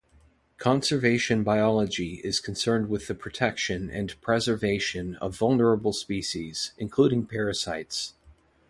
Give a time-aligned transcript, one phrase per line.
[0.57, 8.15] Conservation biology is concerned with the protection and preservation of vulnerable species, including parasites.